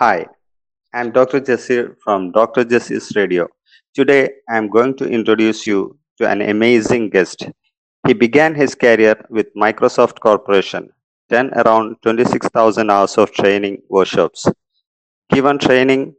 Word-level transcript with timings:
Hi, 0.00 0.24
I'm 0.94 1.10
Dr. 1.12 1.42
Jasir 1.42 1.94
from 2.02 2.32
Dr. 2.32 2.64
Jasir's 2.64 3.14
Radio. 3.14 3.48
Today, 3.94 4.30
I'm 4.48 4.70
going 4.70 4.96
to 4.96 5.04
introduce 5.06 5.66
you 5.66 5.98
to 6.16 6.26
an 6.26 6.40
amazing 6.40 7.10
guest. 7.10 7.46
He 8.06 8.14
began 8.14 8.54
his 8.54 8.74
career 8.74 9.22
with 9.28 9.54
Microsoft 9.54 10.20
Corporation, 10.20 10.88
then 11.28 11.50
around 11.52 11.96
26,000 12.00 12.90
hours 12.90 13.18
of 13.18 13.30
training 13.32 13.82
workshops, 13.90 14.48
given 15.28 15.58
training 15.58 16.14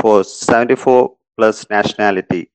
for 0.00 0.24
74 0.24 1.14
plus 1.36 1.68
nationality. 1.68 2.50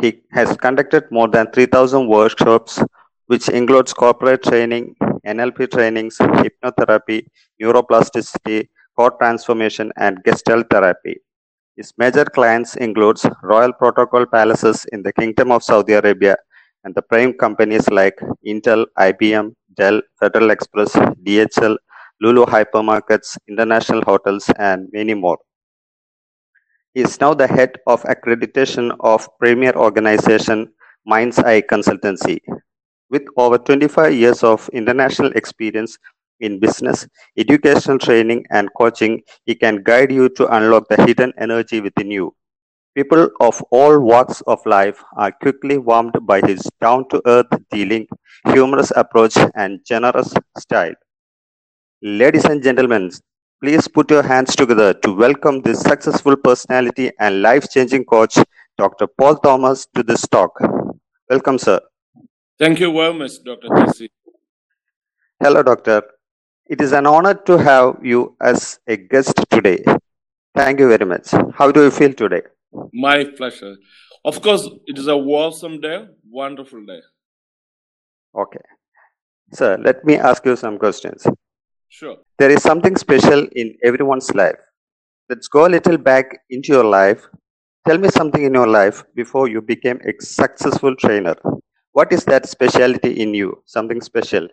He 0.00 0.22
has 0.30 0.56
conducted 0.56 1.10
more 1.10 1.26
than 1.26 1.50
3,000 1.50 2.06
workshops, 2.06 2.80
which 3.26 3.48
includes 3.48 3.92
corporate 3.92 4.44
training, 4.44 4.94
NLP 5.26 5.68
trainings, 5.72 6.18
hypnotherapy, 6.18 7.26
neuroplasticity, 7.60 8.68
core 8.96 9.12
transformation, 9.20 9.92
and 9.96 10.22
gestalt 10.24 10.66
therapy. 10.70 11.20
His 11.76 11.92
major 11.98 12.24
clients 12.24 12.76
includes 12.76 13.26
Royal 13.42 13.72
Protocol 13.72 14.26
Palaces 14.26 14.86
in 14.92 15.02
the 15.02 15.12
Kingdom 15.12 15.50
of 15.50 15.64
Saudi 15.64 15.94
Arabia 15.94 16.36
and 16.84 16.94
the 16.94 17.02
prime 17.02 17.32
companies 17.32 17.88
like 17.88 18.18
Intel, 18.46 18.86
IBM, 18.98 19.54
Dell, 19.74 20.00
Federal 20.20 20.50
Express, 20.50 20.92
DHL, 21.26 21.76
Lulu 22.20 22.46
Hypermarkets, 22.46 23.36
International 23.48 24.02
Hotels, 24.02 24.48
and 24.58 24.88
many 24.92 25.14
more. 25.14 25.38
He 26.94 27.00
is 27.00 27.20
now 27.20 27.34
the 27.34 27.48
head 27.48 27.72
of 27.88 28.04
accreditation 28.04 28.96
of 29.00 29.28
premier 29.40 29.72
organization 29.72 30.72
Mind's 31.04 31.40
Eye 31.40 31.60
Consultancy. 31.60 32.38
With 33.10 33.24
over 33.36 33.58
25 33.58 34.14
years 34.14 34.44
of 34.44 34.70
international 34.72 35.32
experience 35.32 35.98
in 36.40 36.60
business, 36.60 37.06
educational 37.36 37.98
training, 37.98 38.44
and 38.50 38.68
coaching, 38.76 39.22
he 39.44 39.54
can 39.54 39.82
guide 39.82 40.12
you 40.12 40.28
to 40.30 40.46
unlock 40.56 40.88
the 40.88 41.02
hidden 41.04 41.32
energy 41.38 41.80
within 41.80 42.10
you. 42.10 42.34
People 42.94 43.28
of 43.40 43.60
all 43.70 43.98
walks 43.98 44.40
of 44.42 44.64
life 44.66 45.02
are 45.16 45.32
quickly 45.32 45.78
warmed 45.78 46.14
by 46.22 46.40
his 46.40 46.62
down 46.80 47.08
to 47.08 47.20
earth 47.26 47.46
dealing, 47.70 48.06
humorous 48.52 48.92
approach, 48.94 49.36
and 49.56 49.80
generous 49.84 50.32
style. 50.58 50.94
Ladies 52.02 52.44
and 52.44 52.62
gentlemen, 52.62 53.10
please 53.60 53.88
put 53.88 54.10
your 54.10 54.22
hands 54.22 54.54
together 54.54 54.94
to 54.94 55.12
welcome 55.12 55.60
this 55.62 55.80
successful 55.80 56.36
personality 56.36 57.10
and 57.18 57.42
life 57.42 57.68
changing 57.68 58.04
coach, 58.04 58.38
Dr. 58.78 59.06
Paul 59.06 59.36
Thomas, 59.36 59.86
to 59.94 60.02
this 60.02 60.26
talk. 60.28 60.52
Welcome, 61.28 61.58
sir. 61.58 61.80
Thank 62.58 62.78
you 62.78 62.92
very 62.92 63.14
much, 63.14 63.42
Dr. 63.42 63.68
Jesse. 63.76 64.12
Hello, 65.42 65.62
Doctor. 65.62 66.02
It 66.66 66.80
is 66.80 66.92
an 66.92 67.06
honor 67.06 67.34
to 67.34 67.58
have 67.58 67.98
you 68.02 68.36
as 68.40 68.78
a 68.86 68.96
guest 68.96 69.34
today. 69.50 69.84
Thank 70.54 70.80
you 70.80 70.88
very 70.88 71.04
much. 71.04 71.30
How 71.54 71.70
do 71.70 71.82
you 71.82 71.90
feel 71.90 72.14
today? 72.14 72.40
My 72.92 73.24
pleasure. 73.24 73.76
Of 74.24 74.40
course, 74.40 74.66
it 74.86 74.98
is 74.98 75.06
a 75.06 75.14
awesome 75.14 75.80
day, 75.82 76.06
wonderful 76.30 76.86
day. 76.86 77.00
Okay. 78.34 78.64
Sir, 79.52 79.76
let 79.84 80.06
me 80.06 80.16
ask 80.16 80.46
you 80.46 80.56
some 80.56 80.78
questions. 80.78 81.26
Sure. 81.90 82.16
There 82.38 82.50
is 82.50 82.62
something 82.62 82.96
special 82.96 83.46
in 83.54 83.76
everyone's 83.84 84.34
life. 84.34 84.58
Let's 85.28 85.48
go 85.48 85.66
a 85.66 85.72
little 85.76 85.98
back 85.98 86.40
into 86.48 86.72
your 86.72 86.84
life. 86.84 87.28
Tell 87.86 87.98
me 87.98 88.08
something 88.08 88.42
in 88.42 88.54
your 88.54 88.66
life 88.66 89.04
before 89.14 89.48
you 89.48 89.60
became 89.60 90.00
a 90.00 90.14
successful 90.24 90.96
trainer. 90.96 91.36
What 91.92 92.10
is 92.10 92.24
that 92.24 92.48
specialty 92.48 93.20
in 93.20 93.34
you? 93.34 93.62
Something 93.66 94.00
special. 94.00 94.48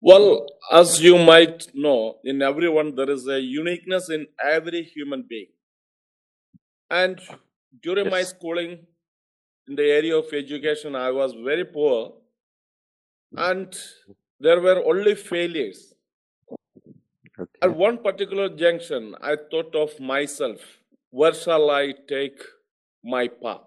Well, 0.00 0.46
as 0.72 1.00
you 1.00 1.16
might 1.18 1.68
know, 1.72 2.18
in 2.24 2.42
everyone 2.42 2.96
there 2.96 3.08
is 3.10 3.28
a 3.28 3.40
uniqueness 3.40 4.10
in 4.10 4.26
every 4.42 4.82
human 4.82 5.22
being. 5.22 5.48
And 6.90 7.20
during 7.82 8.08
my 8.10 8.18
Yes. 8.18 8.30
schooling 8.30 8.86
in 9.68 9.76
the 9.76 9.84
area 9.90 10.16
of 10.16 10.32
education, 10.32 10.94
I 10.96 11.10
was 11.10 11.32
very 11.34 11.64
poor, 11.64 12.14
and 13.36 13.74
there 14.40 14.60
were 14.60 14.84
only 14.84 15.14
failures. 15.14 15.94
At 17.62 17.70
Okay. 17.70 17.76
one 17.76 17.98
particular 18.02 18.48
junction, 18.48 19.14
I 19.20 19.36
thought 19.36 19.72
of 19.76 20.00
myself 20.00 20.80
where 21.10 21.32
shall 21.32 21.70
I 21.70 21.92
take 21.92 22.42
my 23.04 23.28
path? 23.28 23.62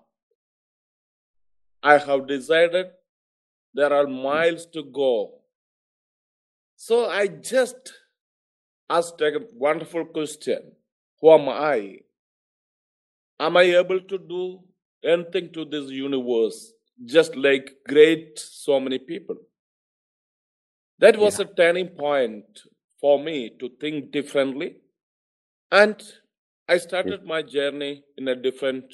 I 1.84 2.00
have 2.00 2.26
decided 2.28 2.88
there 3.74 3.94
are 3.94 4.08
miles 4.08 4.66
to 4.68 4.84
go. 4.84 5.41
So 6.84 7.08
I 7.08 7.28
just 7.28 7.94
asked 8.90 9.22
a 9.22 9.40
wonderful 9.54 10.04
question 10.04 10.72
Who 11.20 11.32
am 11.32 11.48
I? 11.48 12.00
Am 13.40 13.56
I 13.56 13.66
able 13.82 14.00
to 14.02 14.18
do 14.18 14.62
anything 15.04 15.52
to 15.54 15.66
this 15.66 15.92
universe 15.92 16.74
just 17.06 17.36
like 17.36 17.70
great 17.88 18.40
so 18.40 18.80
many 18.80 18.98
people? 18.98 19.38
That 20.98 21.20
was 21.20 21.40
a 21.40 21.46
turning 21.46 21.90
point 21.90 22.62
for 23.00 23.20
me 23.20 23.52
to 23.60 23.70
think 23.80 24.12
differently. 24.12 24.78
And 25.72 26.02
I 26.68 26.78
mm. 26.78 26.82
started 26.82 27.24
my 27.26 27.44
journey 27.44 28.04
in 28.18 28.28
a 28.28 28.36
different 28.36 28.86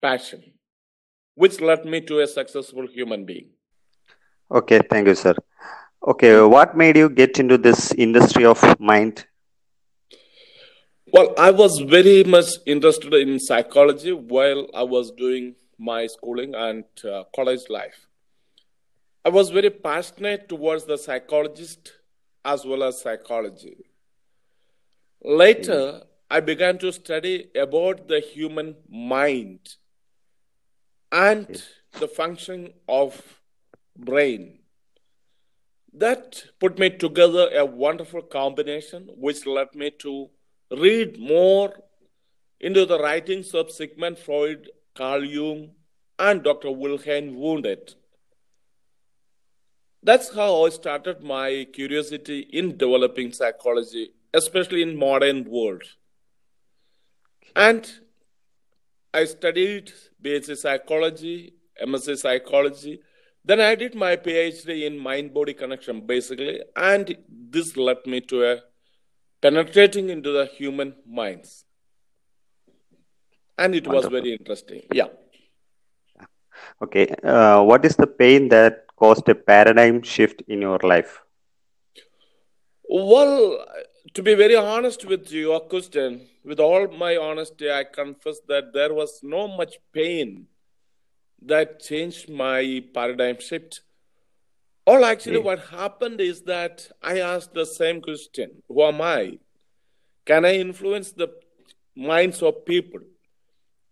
passion, 0.00 0.52
which 1.34 1.60
led 1.60 1.84
me 1.84 2.00
to 2.02 2.20
a 2.20 2.28
successful 2.28 2.86
human 2.86 3.24
being. 3.24 3.50
Okay, 4.52 4.78
thank 4.88 5.08
you, 5.08 5.16
sir. 5.16 5.34
Okay, 6.06 6.38
what 6.42 6.76
made 6.76 6.98
you 6.98 7.08
get 7.08 7.38
into 7.38 7.56
this 7.56 7.90
industry 7.94 8.44
of 8.44 8.62
mind? 8.78 9.24
Well, 11.10 11.32
I 11.38 11.50
was 11.50 11.78
very 11.78 12.24
much 12.24 12.46
interested 12.66 13.14
in 13.14 13.40
psychology 13.40 14.12
while 14.12 14.68
I 14.74 14.82
was 14.82 15.12
doing 15.12 15.54
my 15.78 16.06
schooling 16.06 16.54
and 16.54 16.84
uh, 17.10 17.24
college 17.34 17.70
life. 17.70 18.06
I 19.24 19.30
was 19.30 19.48
very 19.48 19.70
passionate 19.70 20.46
towards 20.46 20.84
the 20.84 20.98
psychologist 20.98 21.94
as 22.44 22.66
well 22.66 22.82
as 22.82 23.00
psychology. 23.00 23.86
Later, 25.22 26.02
I 26.30 26.40
began 26.40 26.76
to 26.78 26.92
study 26.92 27.48
about 27.56 28.08
the 28.08 28.20
human 28.20 28.76
mind 28.90 29.76
and 31.10 31.62
the 31.92 32.08
function 32.08 32.74
of 32.86 33.40
brain. 33.96 34.58
That 35.96 36.44
put 36.58 36.78
me 36.78 36.90
together 36.90 37.48
a 37.54 37.64
wonderful 37.64 38.22
combination 38.22 39.08
which 39.16 39.46
led 39.46 39.74
me 39.76 39.92
to 40.00 40.28
read 40.70 41.20
more 41.20 41.72
into 42.60 42.84
the 42.84 42.98
writings 42.98 43.54
of 43.54 43.70
Sigmund 43.70 44.18
Freud, 44.18 44.70
Carl 44.94 45.24
Jung, 45.24 45.70
and 46.18 46.42
Dr. 46.42 46.72
Wilhelm 46.72 47.36
Wundt. 47.36 47.94
That's 50.02 50.34
how 50.34 50.66
I 50.66 50.70
started 50.70 51.22
my 51.22 51.66
curiosity 51.72 52.40
in 52.40 52.76
developing 52.76 53.32
psychology, 53.32 54.10
especially 54.32 54.82
in 54.82 54.98
modern 54.98 55.48
world. 55.48 55.84
And 57.54 57.90
I 59.14 59.26
studied 59.26 59.92
BSc 60.22 60.56
psychology, 60.56 61.54
MSc 61.80 62.18
psychology. 62.18 63.00
Then 63.44 63.60
I 63.60 63.74
did 63.74 63.94
my 63.94 64.16
PhD 64.16 64.86
in 64.86 64.98
mind 64.98 65.34
body 65.34 65.52
connection, 65.52 66.00
basically, 66.00 66.62
and 66.74 67.16
this 67.28 67.76
led 67.76 68.06
me 68.06 68.20
to 68.22 68.44
a 68.44 68.62
penetrating 69.42 70.08
into 70.08 70.32
the 70.32 70.46
human 70.46 70.94
minds. 71.06 71.64
And 73.58 73.74
it 73.74 73.86
was 73.86 74.06
very 74.06 74.32
interesting. 74.32 74.82
Yeah. 74.92 75.08
Okay, 76.82 77.14
uh, 77.22 77.62
what 77.62 77.84
is 77.84 77.96
the 77.96 78.06
pain 78.06 78.48
that 78.48 78.86
caused 78.96 79.28
a 79.28 79.34
paradigm 79.34 80.02
shift 80.02 80.42
in 80.48 80.62
your 80.62 80.78
life? 80.82 81.20
Well, 82.88 83.66
to 84.14 84.22
be 84.22 84.34
very 84.34 84.56
honest 84.56 85.04
with 85.04 85.30
you, 85.30 85.40
your 85.40 85.60
question, 85.60 86.28
with 86.44 86.60
all 86.60 86.88
my 86.88 87.16
honesty, 87.16 87.70
I 87.70 87.84
confess 87.84 88.38
that 88.48 88.72
there 88.72 88.94
was 88.94 89.20
no 89.22 89.48
much 89.48 89.78
pain 89.92 90.46
that 91.46 91.80
changed 91.80 92.28
my 92.28 92.84
paradigm 92.92 93.38
shift. 93.40 93.80
All 94.86 95.04
actually, 95.04 95.36
Okay. 95.36 95.44
what 95.44 95.60
happened 95.60 96.20
is 96.20 96.42
that 96.42 96.90
I 97.02 97.20
asked 97.20 97.54
the 97.54 97.64
same 97.64 98.00
question 98.00 98.62
Who 98.68 98.82
am 98.82 99.00
I? 99.00 99.38
Can 100.26 100.44
I 100.44 100.54
influence 100.54 101.12
the 101.12 101.28
minds 101.96 102.42
of 102.42 102.64
people? 102.64 103.00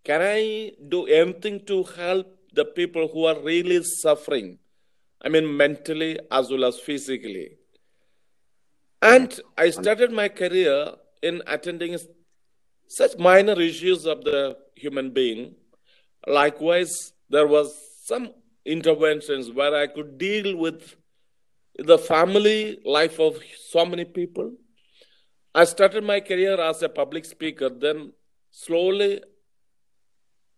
Can 0.05 0.21
I 0.23 0.73
do 0.89 1.07
anything 1.07 1.65
to 1.67 1.85
help 1.85 2.27
the 2.53 2.65
people 2.65 3.09
who 3.09 3.25
are 3.27 3.39
really 3.41 3.83
suffering? 3.83 4.59
I 5.23 5.29
mean, 5.29 5.57
mentally 5.57 6.19
as 6.31 6.51
well 6.51 6.65
as 6.65 6.81
physically. 6.81 7.57
And 9.01 9.39
I 9.57 9.71
started 9.71 10.11
my 10.13 10.29
career 10.29 10.95
in 11.23 11.43
attending 11.47 11.97
such 12.89 13.17
minor 13.19 13.61
issues 13.61 14.05
of 14.07 14.25
the 14.25 14.57
human 14.75 15.11
being. 15.11 15.55
Likewise, 16.27 17.13
there 17.33 17.47
was 17.47 17.75
some 18.05 18.31
interventions 18.65 19.51
where 19.51 19.75
I 19.75 19.87
could 19.87 20.19
deal 20.19 20.57
with 20.57 20.97
the 21.79 21.99
family 21.99 22.79
life 22.85 23.19
of 23.19 23.39
so 23.69 23.87
many 23.87 24.05
people. 24.05 24.53
I 25.55 25.65
started 25.65 26.05
my 26.05 26.21
career 26.21 26.61
as 26.61 26.83
a 26.83 26.89
public 26.91 27.25
speaker. 27.25 27.71
Then 27.71 28.13
slowly, 28.51 29.23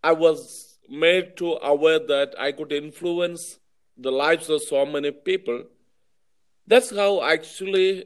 I 0.02 0.12
was 0.12 0.78
made 0.88 1.36
to 1.36 1.58
aware 1.62 2.00
that 2.00 2.34
I 2.38 2.50
could 2.50 2.72
influence 2.72 3.58
the 3.96 4.10
lives 4.10 4.50
of 4.50 4.62
so 4.62 4.84
many 4.84 5.12
people. 5.12 5.62
That's 6.66 6.90
how 6.90 7.22
actually 7.22 8.04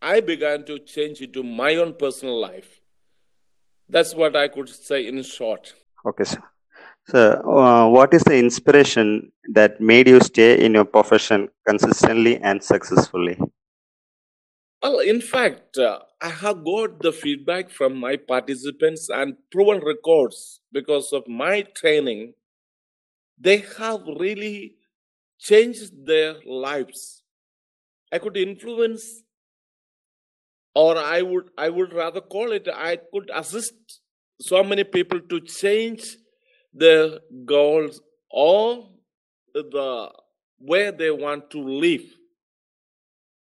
I 0.00 0.20
began 0.20 0.64
to 0.66 0.78
change 0.78 1.20
into 1.20 1.42
my 1.42 1.74
own 1.74 1.94
personal 1.94 2.40
life. 2.40 2.80
That's 3.88 4.14
what 4.14 4.36
I 4.36 4.46
could 4.46 4.68
say 4.68 5.08
in 5.08 5.22
short. 5.22 5.74
Okay, 6.06 6.24
sir. 6.24 6.42
So, 7.08 7.40
uh, 7.42 7.88
what 7.88 8.12
is 8.14 8.22
the 8.22 8.36
inspiration 8.38 9.32
that 9.52 9.80
made 9.80 10.06
you 10.08 10.20
stay 10.20 10.62
in 10.64 10.74
your 10.74 10.84
profession 10.84 11.48
consistently 11.66 12.36
and 12.38 12.62
successfully? 12.62 13.38
Well, 14.82 14.98
in 15.00 15.20
fact, 15.20 15.78
uh, 15.78 16.00
I 16.20 16.28
have 16.30 16.64
got 16.64 17.00
the 17.00 17.12
feedback 17.12 17.70
from 17.70 17.96
my 17.96 18.16
participants 18.16 19.08
and 19.08 19.36
proven 19.50 19.80
records 19.84 20.60
because 20.72 21.12
of 21.12 21.26
my 21.26 21.62
training. 21.62 22.34
They 23.38 23.58
have 23.78 24.02
really 24.06 24.76
changed 25.38 26.06
their 26.06 26.36
lives. 26.44 27.22
I 28.12 28.18
could 28.18 28.36
influence, 28.36 29.22
or 30.74 30.96
I 30.96 31.22
would, 31.22 31.50
I 31.58 31.68
would 31.68 31.92
rather 31.92 32.20
call 32.20 32.52
it, 32.52 32.68
I 32.72 32.96
could 33.12 33.30
assist 33.34 33.74
so 34.40 34.62
many 34.62 34.84
people 34.84 35.20
to 35.20 35.40
change 35.40 36.16
their 36.72 37.18
goals 37.44 38.00
or 38.30 38.88
the 39.54 40.10
where 40.58 40.92
they 40.92 41.10
want 41.10 41.50
to 41.50 41.60
live. 41.60 42.02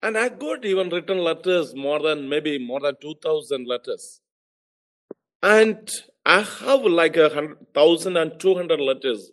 And 0.03 0.17
I 0.17 0.29
got 0.29 0.63
even 0.63 0.89
written 0.89 1.17
letters, 1.17 1.73
more 1.75 1.99
than 1.99 2.29
maybe 2.29 2.59
more 2.59 2.79
than 2.79 2.95
2,000 3.01 3.67
letters. 3.67 4.21
And 5.41 5.89
I 6.25 6.41
have 6.41 6.83
like 6.83 7.17
a 7.17 7.29
hundred, 7.29 7.73
thousand 7.73 8.17
and 8.17 8.39
two 8.39 8.55
hundred 8.55 8.79
letters. 8.79 9.31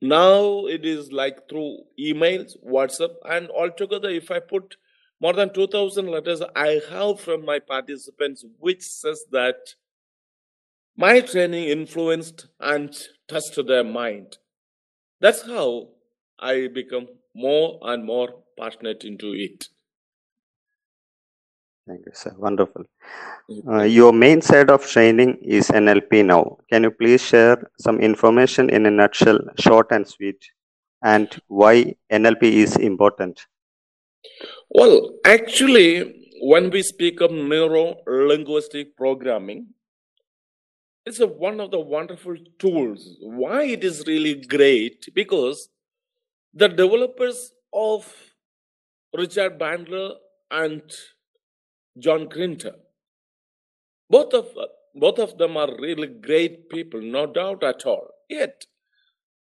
Now 0.00 0.66
it 0.66 0.84
is 0.84 1.12
like 1.12 1.48
through 1.48 1.78
emails, 1.98 2.56
WhatsApp, 2.64 3.14
and 3.24 3.48
altogether, 3.50 4.10
if 4.10 4.30
I 4.30 4.40
put 4.40 4.76
more 5.20 5.32
than 5.32 5.54
2,000 5.54 6.08
letters 6.08 6.42
I 6.56 6.80
have 6.90 7.20
from 7.20 7.44
my 7.44 7.60
participants, 7.60 8.44
which 8.58 8.82
says 8.82 9.24
that 9.30 9.56
my 10.96 11.20
training 11.20 11.68
influenced 11.68 12.46
and 12.60 12.94
touched 13.28 13.58
their 13.66 13.84
mind. 13.84 14.38
That's 15.20 15.42
how 15.42 15.88
I 16.38 16.68
become 16.68 17.06
more 17.34 17.78
and 17.82 18.04
more 18.04 18.42
passionate 18.58 19.04
into 19.04 19.32
it. 19.32 19.68
Thank 21.86 22.06
you, 22.06 22.12
sir. 22.14 22.32
Wonderful. 22.38 22.84
Uh, 23.66 23.82
your 23.82 24.12
main 24.12 24.40
side 24.40 24.70
of 24.70 24.86
training 24.86 25.38
is 25.42 25.68
NLP 25.68 26.24
now. 26.24 26.58
Can 26.70 26.84
you 26.84 26.90
please 26.92 27.20
share 27.20 27.70
some 27.78 27.98
information 27.98 28.70
in 28.70 28.86
a 28.86 28.90
nutshell, 28.90 29.40
short 29.58 29.88
and 29.90 30.06
sweet, 30.06 30.44
and 31.02 31.28
why 31.48 31.94
NLP 32.12 32.42
is 32.42 32.76
important? 32.76 33.46
Well, 34.70 35.10
actually, 35.24 36.28
when 36.40 36.70
we 36.70 36.82
speak 36.82 37.20
of 37.20 37.32
neuro 37.32 37.96
linguistic 38.06 38.96
programming, 38.96 39.66
it's 41.04 41.20
a, 41.20 41.26
one 41.26 41.60
of 41.60 41.70
the 41.70 41.80
wonderful 41.80 42.36
tools. 42.58 43.16
Why 43.20 43.64
it 43.64 43.84
is 43.84 44.04
really 44.06 44.34
great? 44.34 45.08
Because 45.14 45.68
the 46.54 46.68
developers 46.68 47.52
of 47.72 48.12
Richard 49.16 49.58
Bandler 49.58 50.14
and 50.50 50.82
John 51.98 52.28
Grinder, 52.28 52.76
both 54.08 54.32
of 54.32 54.46
both 54.94 55.18
of 55.18 55.38
them 55.38 55.56
are 55.56 55.74
really 55.80 56.06
great 56.06 56.68
people, 56.68 57.00
no 57.00 57.26
doubt 57.26 57.64
at 57.64 57.86
all. 57.86 58.08
Yet, 58.28 58.66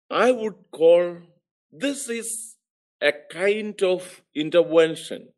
I 0.09 0.31
would 0.31 0.55
call 0.73 1.19
this 1.73 2.09
is 2.09 2.57
a 3.01 3.13
kind 3.31 3.81
of 3.83 4.23
intervention. 4.35 5.29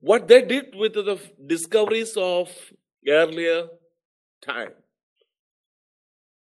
What 0.00 0.28
they 0.28 0.42
did 0.42 0.74
with 0.74 0.94
the 0.94 1.18
discoveries 1.46 2.16
of 2.16 2.50
earlier 3.08 3.68
time. 4.44 4.72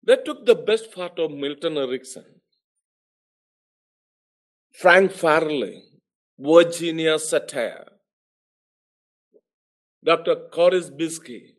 They 0.07 0.17
took 0.17 0.45
the 0.45 0.55
best 0.55 0.93
part 0.95 1.19
of 1.19 1.31
Milton 1.31 1.79
Erickson, 1.79 2.25
Frank 4.73 5.13
Farrelly, 5.13 5.81
Virginia 6.39 7.15
Satir, 7.15 7.85
Dr. 10.05 10.37
Korzybski, 10.53 11.55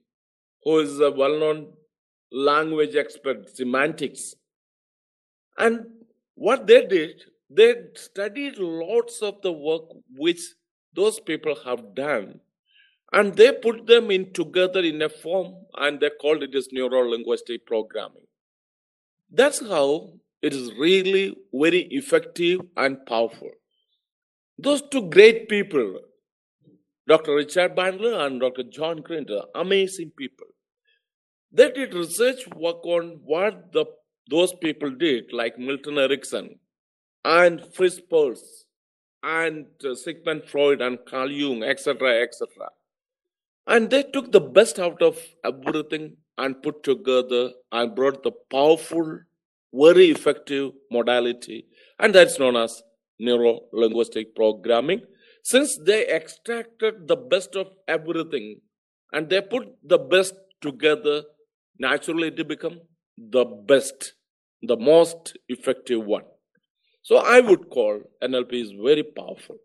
who 0.64 0.80
is 0.80 1.00
a 1.00 1.10
well 1.12 1.40
known 1.40 1.74
language 2.32 2.96
expert, 2.96 3.50
semantics. 3.56 4.36
And 5.58 5.86
what 6.36 6.68
they 6.68 6.86
did, 6.86 7.24
they 7.50 7.76
studied 7.96 8.58
lots 8.58 9.22
of 9.22 9.42
the 9.42 9.52
work 9.52 9.84
which 10.16 10.42
those 10.94 11.20
people 11.20 11.56
have 11.66 11.96
done 11.96 12.42
and 13.16 13.38
they 13.38 13.52
put 13.54 13.88
them 13.88 14.12
in 14.12 14.34
together 14.34 14.82
in 14.82 15.02
a 15.02 15.08
form 15.08 15.54
and 15.76 16.02
they 16.02 16.10
called 16.22 16.44
it 16.44 16.54
as 16.54 16.68
neuro-linguistic 16.74 17.66
programming. 17.66 18.28
That's 19.32 19.62
how 19.62 20.20
it 20.42 20.54
is 20.54 20.74
really 20.78 21.38
very 21.54 21.84
effective 21.92 22.60
and 22.76 22.98
powerful. 23.06 23.52
Those 24.60 24.82
two 24.92 25.10
great 25.10 25.48
people, 25.48 26.02
Dr. 27.08 27.36
Richard 27.36 27.74
Bandler 27.74 28.26
and 28.26 28.42
Dr. 28.42 28.64
John 28.64 29.02
Grinder, 29.02 29.44
amazing 29.56 30.12
people. 30.18 30.48
They 31.54 31.72
did 31.72 31.94
research 31.94 32.46
work 32.54 32.86
on 32.86 33.22
what 33.24 33.72
the, 33.72 33.86
those 34.30 34.54
people 34.62 34.90
did, 34.92 35.32
like 35.32 35.58
Milton 35.58 35.98
Erickson 35.98 36.60
and 37.24 37.62
Fritz 37.74 38.02
Perls 38.12 38.66
and 39.24 39.68
uh, 39.90 39.96
Sigmund 39.96 40.44
Freud 40.50 40.82
and 40.82 41.00
Carl 41.10 41.32
Jung, 41.32 41.64
etc., 41.64 42.22
etc. 42.22 42.72
And 43.68 43.90
they 43.90 44.04
took 44.04 44.32
the 44.32 44.40
best 44.40 44.80
out 44.80 45.02
of 45.02 45.20
everything 45.44 46.18
and 46.38 46.62
put 46.62 46.84
together 46.84 47.52
and 47.72 47.96
brought 47.96 48.24
the 48.24 48.32
powerful, 48.52 49.20
very 49.74 50.10
effective 50.12 50.72
modality, 50.92 51.68
and 52.00 52.14
that's 52.14 52.40
known 52.40 52.56
as 52.56 52.84
neuro 53.20 53.62
linguistic 53.74 54.36
programming. 54.36 55.02
Since 55.44 55.78
they 55.78 56.08
extracted 56.08 57.08
the 57.08 57.16
best 57.16 57.56
of 57.56 57.68
everything 57.88 58.62
and 59.12 59.30
they 59.30 59.42
put 59.42 59.68
the 59.84 59.98
best 59.98 60.34
together, 60.62 61.24
naturally 61.80 62.28
it 62.30 62.48
become 62.48 62.82
the 63.18 63.46
best, 63.46 64.14
the 64.62 64.78
most 64.78 65.38
effective 65.48 66.04
one. 66.04 66.24
So 67.04 67.18
I 67.18 67.40
would 67.40 67.70
call 67.70 68.02
NLP 68.22 68.62
is 68.62 68.72
very 68.72 69.04
powerful. 69.04 69.58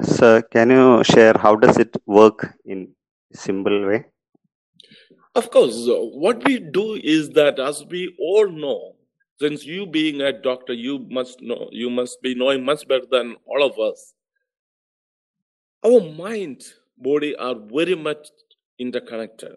Sir, 0.00 0.40
can 0.40 0.70
you 0.70 1.04
share 1.04 1.34
how 1.36 1.54
does 1.54 1.76
it 1.76 1.94
work 2.06 2.56
in 2.64 2.94
simple 3.32 3.86
way? 3.86 4.06
Of 5.34 5.50
course, 5.50 5.74
what 5.86 6.42
we 6.44 6.58
do 6.60 6.94
is 6.94 7.30
that 7.30 7.58
as 7.58 7.84
we 7.84 8.14
all 8.18 8.48
know, 8.48 8.96
since 9.38 9.66
you 9.66 9.86
being 9.86 10.22
a 10.22 10.32
doctor, 10.32 10.72
you 10.72 11.06
must 11.10 11.42
know, 11.42 11.68
you 11.72 11.90
must 11.90 12.22
be 12.22 12.34
knowing 12.34 12.64
much 12.64 12.88
better 12.88 13.04
than 13.10 13.36
all 13.46 13.62
of 13.62 13.78
us. 13.78 14.14
Our 15.84 16.00
mind, 16.00 16.62
body 16.96 17.36
are 17.36 17.54
very 17.54 17.94
much 17.94 18.28
interconnected. 18.78 19.56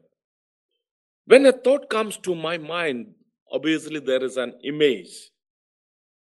When 1.26 1.46
a 1.46 1.52
thought 1.54 1.90
comes 1.90 2.18
to 2.18 2.36
my 2.36 2.58
mind, 2.58 3.14
obviously 3.52 4.00
there 4.00 4.24
is 4.24 4.38
an 4.38 4.54
image. 4.64 5.32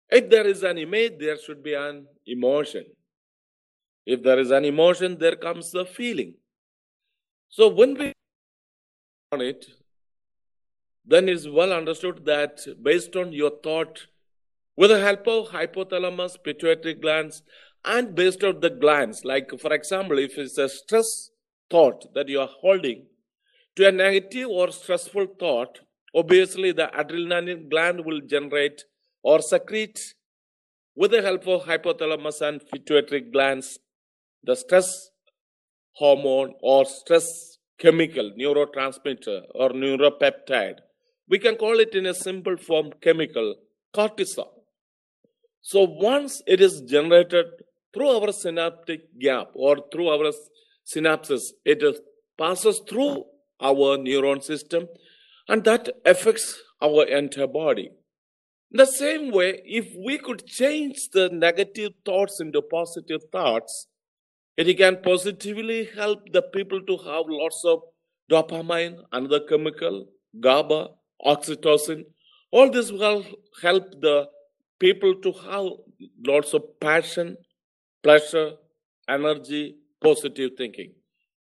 If 0.08 0.30
there 0.30 0.46
is 0.46 0.64
an 0.64 0.78
image, 0.78 1.18
there 1.18 1.38
should 1.38 1.62
be 1.62 1.74
an 1.74 2.06
emotion. 2.26 2.86
If 4.06 4.22
there 4.22 4.38
is 4.38 4.50
an 4.50 4.64
emotion, 4.64 5.18
there 5.18 5.36
comes 5.36 5.70
the 5.70 5.84
feeling. 5.84 6.34
So 7.48 7.68
when 7.68 7.94
we 7.98 8.12
on 9.32 9.40
it, 9.40 9.66
then 11.04 11.28
it's 11.28 11.48
well 11.48 11.72
understood 11.72 12.24
that 12.24 12.60
based 12.82 13.16
on 13.16 13.32
your 13.32 13.52
thought, 13.62 14.06
with 14.76 14.90
the 14.90 15.00
help 15.00 15.26
of 15.28 15.48
hypothalamus, 15.48 16.42
pituitary 16.42 16.94
glands, 16.94 17.42
and 17.84 18.14
based 18.14 18.44
on 18.44 18.60
the 18.60 18.70
glands, 18.70 19.24
like 19.24 19.50
for 19.58 19.72
example, 19.72 20.18
if 20.18 20.38
it's 20.38 20.58
a 20.58 20.68
stress 20.68 21.30
thought 21.70 22.12
that 22.14 22.28
you 22.28 22.40
are 22.40 22.50
holding 22.60 23.06
to 23.76 23.88
a 23.88 23.92
negative 23.92 24.48
or 24.48 24.70
stressful 24.70 25.26
thought, 25.38 25.80
obviously 26.14 26.72
the 26.72 26.90
adrenaline 26.98 27.70
gland 27.70 28.04
will 28.04 28.20
generate 28.20 28.84
or 29.22 29.40
secrete 29.40 30.14
with 30.94 31.12
the 31.12 31.22
help 31.22 31.46
of 31.46 31.64
hypothalamus 31.64 32.40
and 32.40 32.60
pituitary 32.70 33.20
glands 33.20 33.78
the 34.44 34.54
stress 34.56 35.10
hormone 35.94 36.54
or 36.62 36.84
stress 36.84 37.58
chemical, 37.78 38.32
neurotransmitter 38.38 39.42
or 39.54 39.70
neuropeptide. 39.70 40.78
We 41.28 41.38
can 41.38 41.56
call 41.56 41.78
it 41.78 41.94
in 41.94 42.06
a 42.06 42.14
simple 42.14 42.56
form 42.56 42.92
chemical, 43.00 43.56
cortisol. 43.94 44.48
So 45.62 45.86
once 45.88 46.42
it 46.46 46.60
is 46.60 46.80
generated 46.82 47.46
through 47.92 48.08
our 48.08 48.32
synaptic 48.32 49.18
gap 49.18 49.48
or 49.54 49.76
through 49.92 50.08
our 50.08 50.32
synapses. 50.86 51.42
It 51.64 51.82
passes 52.38 52.80
through 52.88 53.24
our 53.60 53.98
neuron 53.98 54.42
system 54.42 54.88
and 55.48 55.64
that 55.64 55.88
affects 56.04 56.60
our 56.82 57.04
entire 57.04 57.46
body. 57.46 57.90
In 58.72 58.78
the 58.78 58.86
same 58.86 59.30
way, 59.32 59.60
if 59.64 59.88
we 60.04 60.18
could 60.18 60.46
change 60.46 61.08
the 61.12 61.28
negative 61.28 61.92
thoughts 62.04 62.40
into 62.40 62.62
positive 62.62 63.22
thoughts, 63.32 63.88
it 64.68 64.76
can 64.76 64.98
positively 65.02 65.88
help 65.96 66.32
the 66.32 66.42
people 66.42 66.82
to 66.82 66.96
have 66.98 67.24
lots 67.28 67.62
of 67.64 67.80
dopamine, 68.30 68.98
another 69.12 69.40
chemical, 69.48 70.06
GABA, 70.38 70.88
oxytocin. 71.24 72.04
All 72.50 72.70
this 72.70 72.90
will 72.90 73.24
help 73.62 73.90
the 74.00 74.28
people 74.78 75.14
to 75.22 75.32
have 75.32 75.66
lots 76.26 76.54
of 76.54 76.62
passion, 76.80 77.36
pleasure, 78.02 78.52
energy, 79.08 79.76
positive 80.02 80.52
thinking. 80.56 80.92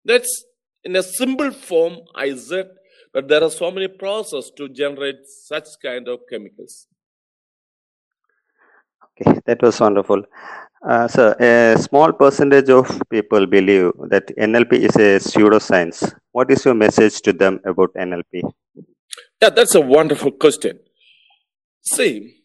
That's 0.03 0.45
in 0.83 0.95
a 0.95 1.03
simple 1.03 1.51
form, 1.51 1.99
I 2.15 2.35
said, 2.35 2.69
but 3.13 3.27
there 3.27 3.43
are 3.43 3.49
so 3.49 3.71
many 3.71 3.87
processes 3.87 4.51
to 4.57 4.69
generate 4.69 5.25
such 5.25 5.67
kind 5.81 6.07
of 6.07 6.19
chemicals. 6.29 6.87
Okay, 9.21 9.39
that 9.45 9.61
was 9.61 9.79
wonderful. 9.79 10.23
Uh, 10.87 11.07
so, 11.07 11.35
a 11.39 11.77
small 11.79 12.13
percentage 12.13 12.69
of 12.69 13.01
people 13.09 13.47
believe 13.47 13.91
that 14.09 14.27
NLP 14.37 14.73
is 14.73 14.95
a 14.97 15.19
pseudoscience. 15.19 16.13
What 16.31 16.51
is 16.51 16.63
your 16.63 16.75
message 16.75 17.21
to 17.21 17.33
them 17.33 17.59
about 17.65 17.93
NLP? 17.95 18.43
Yeah, 19.41 19.49
that's 19.49 19.73
a 19.73 19.81
wonderful 19.81 20.31
question. 20.31 20.79
See, 21.81 22.35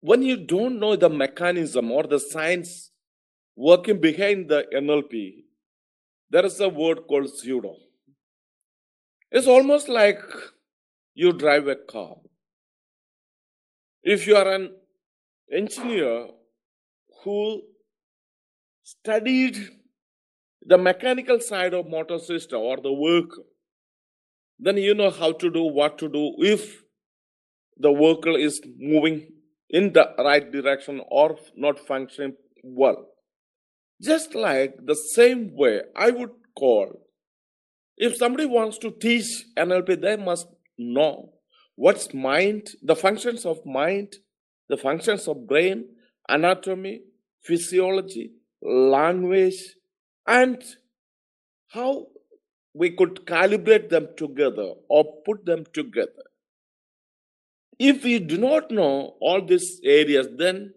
when 0.00 0.22
you 0.22 0.36
don't 0.36 0.78
know 0.78 0.96
the 0.96 1.08
mechanism 1.08 1.90
or 1.90 2.02
the 2.02 2.18
science 2.18 2.90
working 3.56 4.00
behind 4.00 4.48
the 4.50 4.64
NLP, 4.74 5.44
there 6.28 6.44
is 6.44 6.60
a 6.60 6.68
word 6.68 7.06
called 7.08 7.30
pseudo. 7.34 7.76
It's 9.30 9.46
almost 9.46 9.88
like 9.88 10.20
you 11.14 11.32
drive 11.32 11.68
a 11.68 11.76
car. 11.76 12.16
If 14.02 14.26
you 14.26 14.36
are 14.36 14.52
an 14.52 14.70
engineer 15.52 16.28
who 17.22 17.62
studied 18.82 19.56
the 20.62 20.78
mechanical 20.78 21.40
side 21.40 21.74
of 21.74 21.88
motor 21.88 22.18
system 22.18 22.60
or 22.60 22.76
the 22.76 22.94
vehicle, 22.94 23.44
then 24.58 24.76
you 24.76 24.94
know 24.94 25.10
how 25.10 25.32
to 25.32 25.50
do 25.50 25.62
what 25.62 25.98
to 25.98 26.08
do 26.08 26.34
if 26.38 26.82
the 27.76 27.92
vehicle 27.92 28.36
is 28.36 28.60
moving 28.78 29.28
in 29.68 29.92
the 29.92 30.08
right 30.18 30.50
direction 30.50 31.00
or 31.08 31.36
not 31.56 31.78
functioning 31.78 32.34
well. 32.62 33.06
Just 34.00 34.34
like 34.34 34.74
the 34.84 34.94
same 34.94 35.54
way 35.54 35.82
I 35.96 36.10
would 36.10 36.30
call 36.56 37.04
if 37.96 38.16
somebody 38.16 38.46
wants 38.46 38.78
to 38.78 38.90
teach 38.90 39.44
NLP, 39.56 40.00
they 40.00 40.16
must 40.16 40.48
know 40.76 41.32
what's 41.76 42.12
mind, 42.12 42.68
the 42.82 42.96
functions 42.96 43.46
of 43.46 43.64
mind, 43.64 44.16
the 44.68 44.76
functions 44.76 45.28
of 45.28 45.46
brain, 45.46 45.86
anatomy, 46.28 47.02
physiology, 47.42 48.32
language, 48.62 49.76
and 50.26 50.62
how 51.68 52.06
we 52.72 52.90
could 52.90 53.26
calibrate 53.26 53.88
them 53.88 54.08
together 54.16 54.72
or 54.88 55.04
put 55.24 55.44
them 55.44 55.64
together. 55.72 56.24
If 57.78 58.04
we 58.04 58.18
do 58.18 58.38
not 58.38 58.70
know 58.70 59.16
all 59.20 59.44
these 59.44 59.80
areas, 59.84 60.28
then 60.36 60.74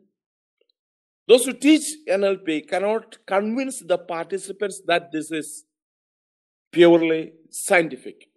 those 1.28 1.46
who 1.46 1.54
teach 1.54 1.84
NLP 2.10 2.68
cannot 2.68 3.18
convince 3.26 3.82
the 3.82 3.98
participants 3.98 4.82
that 4.88 5.12
this 5.12 5.32
is 5.32 5.66
purely 6.72 7.34
scientific. 7.50 8.30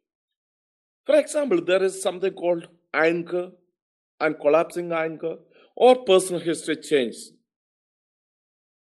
For 1.06 1.16
example, 1.16 1.64
there 1.64 1.82
is 1.82 2.02
something 2.02 2.32
called 2.32 2.68
anchor 2.92 3.52
and 4.20 4.38
collapsing 4.40 4.92
anchor 4.92 5.36
or 5.76 6.04
personal 6.04 6.40
history 6.40 6.76
change. 6.76 7.14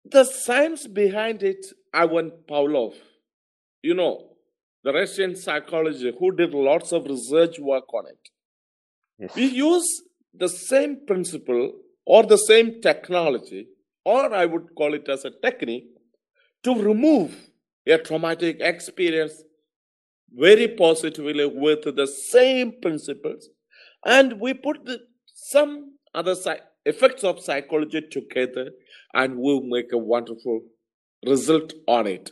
The 0.05 0.25
science 0.25 0.87
behind 0.87 1.43
it, 1.43 1.65
Ivan 1.93 2.33
Pavlov, 2.49 2.95
you 3.83 3.95
know, 3.95 4.37
the 4.85 4.93
Russian 4.93 5.37
psychologist 5.37 6.17
who 6.19 6.35
did 6.35 6.53
lots 6.53 6.93
of 6.93 7.07
research 7.07 7.59
work 7.59 7.93
on 7.95 8.07
it. 8.07 8.29
Yes. 9.19 9.37
We 9.37 9.45
use 9.47 10.03
the 10.35 10.49
same 10.49 11.07
principle 11.07 11.73
or 12.05 12.25
the 12.25 12.37
same 12.37 12.81
technology, 12.81 13.69
or 14.05 14.35
I 14.35 14.45
would 14.45 14.75
call 14.77 14.95
it 14.95 15.09
as 15.09 15.25
a 15.25 15.31
technique, 15.31 15.87
to 16.65 16.75
remove 16.75 17.37
a 17.87 17.99
traumatic 17.99 18.59
experience 18.61 19.43
very 20.35 20.69
positively 20.69 21.47
with 21.47 21.85
the 21.85 22.07
same 22.07 22.73
principles, 22.81 23.49
and 24.05 24.41
we 24.41 24.55
put 24.55 24.85
the, 24.85 24.99
some 25.51 25.95
other 26.15 26.37
effects 26.85 27.25
of 27.25 27.43
psychology 27.43 28.01
together 28.01 28.71
and 29.13 29.39
we'll 29.39 29.63
make 29.63 29.93
a 29.93 29.99
wonderful 29.99 30.61
result 31.27 31.73
on 31.89 32.07
it. 32.07 32.31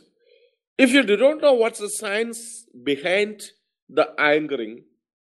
If 0.77 0.91
you 0.91 1.03
do 1.03 1.17
not 1.17 1.41
know 1.41 1.53
what's 1.53 1.79
the 1.79 1.89
science 1.89 2.65
behind 2.83 3.41
the 3.89 4.09
anchoring, 4.17 4.83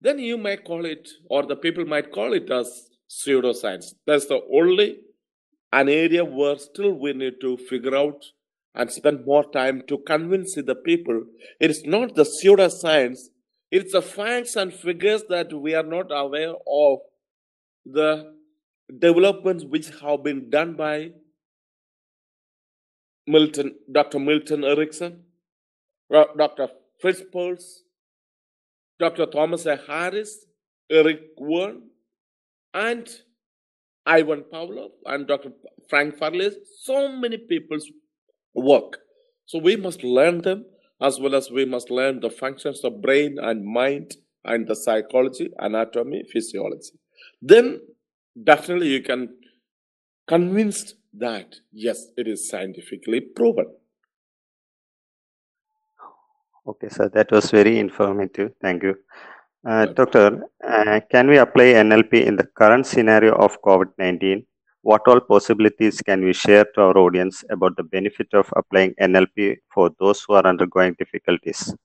then 0.02 0.20
you 0.20 0.38
may 0.38 0.58
call 0.58 0.86
it, 0.86 1.08
or 1.30 1.46
the 1.46 1.56
people 1.56 1.86
might 1.86 2.12
call 2.12 2.34
it 2.34 2.52
as 2.52 2.90
pseudoscience. 3.10 3.94
That's 4.06 4.26
the 4.26 4.42
only 4.54 4.98
an 5.72 5.88
area 5.88 6.26
where 6.26 6.58
still 6.58 6.92
we 6.94 7.14
need 7.14 7.36
to 7.40 7.56
figure 7.56 7.96
out 7.96 8.22
and 8.76 8.92
spend 8.92 9.26
more 9.26 9.50
time 9.50 9.84
to 9.88 9.98
convince 10.00 10.56
the 10.56 10.76
people. 10.76 11.24
It 11.60 11.72
is 11.72 11.84
not 11.86 12.16
the 12.16 12.24
pseudoscience, 12.24 13.20
it's 13.72 13.94
the 13.94 14.02
facts 14.02 14.58
and 14.58 14.74
figures 14.74 15.24
that 15.30 15.54
we 15.54 15.74
are 15.74 15.84
not 15.84 16.08
aware 16.12 16.54
of 16.68 17.00
the 17.86 18.34
developments 19.00 19.64
which 19.64 19.90
have 20.02 20.24
been 20.24 20.50
done 20.50 20.76
by 20.76 21.12
Milton, 23.28 23.76
Dr. 23.92 24.20
Milton 24.20 24.64
Erickson, 24.64 25.24
Dr. 26.12 26.68
Fritz 27.00 27.22
Perls, 27.34 27.80
Dr. 29.00 29.26
Thomas 29.26 29.66
A. 29.66 29.78
Harris, 29.78 30.46
Eric 30.90 31.36
Berne, 31.38 31.82
and 32.74 33.10
Ivan 34.06 34.44
Pavlov, 34.52 34.92
and 35.06 35.28
Dr. 35.28 35.52
Frank 35.90 36.18
Farrelly. 36.18 36.54
So 36.84 37.10
many 37.10 37.38
people's 37.38 37.90
work. 38.54 38.98
So 39.46 39.60
we 39.60 39.76
must 39.76 40.04
learn 40.04 40.42
them 40.42 40.66
as 41.02 41.20
well 41.20 41.36
as 41.36 41.50
we 41.50 41.66
must 41.66 41.90
learn 41.90 42.20
the 42.20 42.30
functions 42.30 42.84
of 42.84 43.02
brain 43.02 43.38
and 43.42 43.66
mind 43.66 44.16
and 44.44 44.68
the 44.68 44.76
psychology, 44.76 45.50
anatomy, 45.58 46.24
physiology. 46.32 46.92
Then 47.42 47.82
definitely 48.42 48.90
you 48.90 49.02
can 49.02 49.30
convinced 50.28 50.96
that 51.14 51.56
yes, 51.72 52.08
it 52.18 52.28
is 52.28 52.48
scientifically 52.50 53.20
proven. 53.20 53.66
Okay, 56.68 56.90
sir, 56.90 57.10
that 57.10 57.32
was 57.32 57.50
very 57.52 57.80
informative. 57.80 58.52
Thank 58.62 58.84
you. 58.84 58.96
Uh, 59.68 59.86
doctor, 59.88 60.44
uh, 60.68 61.00
can 61.12 61.28
we 61.28 61.38
apply 61.38 61.66
NLP 61.86 62.26
in 62.26 62.36
the 62.36 62.46
current 62.56 62.86
scenario 62.86 63.34
of 63.34 63.62
COVID 63.62 63.92
19? 63.98 64.46
What 64.84 65.02
all 65.08 65.20
possibilities 65.20 66.02
can 66.02 66.24
we 66.24 66.34
share 66.34 66.66
to 66.74 66.82
our 66.82 66.98
audience 66.98 67.44
about 67.52 67.76
the 67.78 67.84
benefit 67.84 68.28
of 68.34 68.52
applying 68.56 68.96
NLP 69.00 69.58
for 69.74 69.92
those 70.00 70.24
who 70.24 70.34
are 70.34 70.46
undergoing 70.46 70.96
difficulties? 70.98 71.76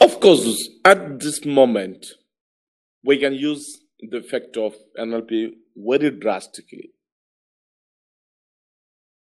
Of 0.00 0.18
course, 0.20 0.68
at 0.84 1.20
this 1.20 1.44
moment, 1.44 2.06
we 3.04 3.18
can 3.18 3.34
use 3.34 3.80
the 4.00 4.18
effect 4.18 4.56
of 4.56 4.74
NLP 4.98 5.50
very 5.76 6.10
drastically. 6.10 6.90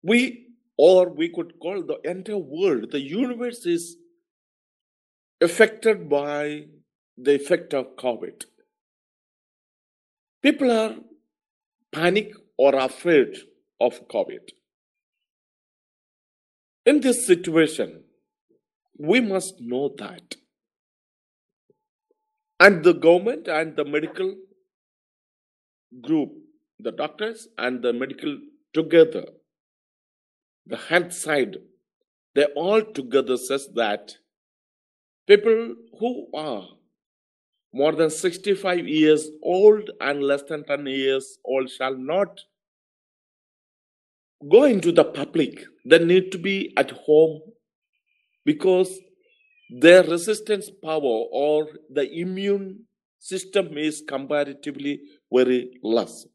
We, 0.01 0.47
or 0.77 1.09
we 1.09 1.29
could 1.29 1.53
call 1.61 1.83
the 1.83 1.99
entire 2.09 2.37
world, 2.37 2.91
the 2.91 2.99
universe 2.99 3.65
is 3.65 3.97
affected 5.41 6.09
by 6.09 6.65
the 7.17 7.35
effect 7.35 7.73
of 7.73 7.95
COVID. 7.97 8.45
People 10.41 10.71
are 10.71 10.95
panic 11.91 12.33
or 12.57 12.75
afraid 12.75 13.35
of 13.79 14.07
COVID. 14.07 14.49
In 16.85 16.99
this 16.99 17.25
situation, 17.25 18.03
we 18.97 19.21
must 19.21 19.55
know 19.59 19.93
that. 19.97 20.35
And 22.59 22.83
the 22.83 22.93
government 22.93 23.47
and 23.47 23.75
the 23.75 23.85
medical 23.85 24.35
group, 26.01 26.31
the 26.79 26.91
doctors 26.91 27.47
and 27.57 27.81
the 27.81 27.93
medical 27.93 28.37
together, 28.73 29.25
the 30.65 30.77
health 30.77 31.13
side, 31.13 31.57
they 32.35 32.45
all 32.55 32.81
together 32.81 33.37
says 33.37 33.67
that 33.75 34.15
people 35.27 35.75
who 35.99 36.27
are 36.33 36.63
more 37.73 37.91
than 37.91 38.09
65 38.09 38.87
years 38.87 39.27
old 39.41 39.89
and 39.99 40.23
less 40.23 40.43
than 40.43 40.63
10 40.63 40.85
years 40.85 41.37
old 41.43 41.69
shall 41.69 41.97
not 41.97 42.39
go 44.49 44.63
into 44.63 44.91
the 44.91 45.03
public, 45.03 45.63
they 45.85 45.99
need 45.99 46.31
to 46.31 46.37
be 46.37 46.73
at 46.77 46.91
home 46.91 47.41
because 48.45 48.99
their 49.69 50.03
resistance 50.03 50.69
power 50.83 51.25
or 51.31 51.67
the 51.89 52.09
immune 52.11 52.85
system 53.19 53.77
is 53.77 54.03
comparatively 54.07 55.01
very 55.33 55.79
less. 55.83 56.25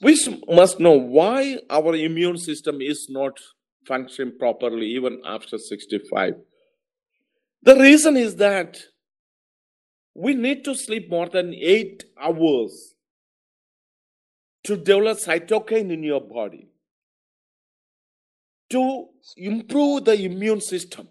We 0.00 0.16
must 0.48 0.80
know 0.80 0.92
why 0.92 1.58
our 1.70 1.94
immune 1.94 2.38
system 2.38 2.80
is 2.80 3.06
not 3.08 3.38
functioning 3.86 4.38
properly 4.38 4.86
even 4.86 5.20
after 5.24 5.58
65. 5.58 6.34
The 7.62 7.76
reason 7.76 8.16
is 8.16 8.36
that 8.36 8.78
we 10.14 10.34
need 10.34 10.64
to 10.64 10.74
sleep 10.74 11.10
more 11.10 11.28
than 11.28 11.54
eight 11.54 12.04
hours 12.20 12.94
to 14.64 14.76
develop 14.76 15.18
cytokine 15.18 15.92
in 15.92 16.02
your 16.02 16.20
body 16.20 16.68
to 18.70 19.08
improve 19.36 20.04
the 20.04 20.14
immune 20.14 20.60
system 20.60 21.08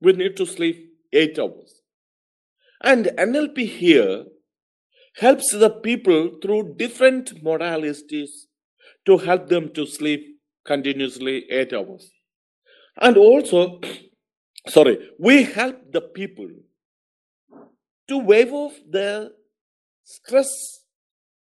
we 0.00 0.12
need 0.12 0.36
to 0.36 0.46
sleep 0.46 0.92
8 1.12 1.38
hours 1.38 1.82
and 2.82 3.06
nlp 3.06 3.58
here 3.58 4.24
helps 5.18 5.52
the 5.52 5.70
people 5.70 6.38
through 6.42 6.74
different 6.76 7.42
modalities 7.42 8.30
to 9.06 9.18
help 9.18 9.48
them 9.48 9.72
to 9.72 9.86
sleep 9.86 10.40
continuously 10.66 11.44
8 11.50 11.72
hours 11.72 12.10
and 13.00 13.16
also 13.16 13.80
sorry 14.68 14.98
we 15.18 15.44
help 15.44 15.92
the 15.92 16.00
people 16.00 16.48
to 18.08 18.18
waive 18.18 18.52
off 18.52 18.74
their 18.88 19.30
stress 20.04 20.50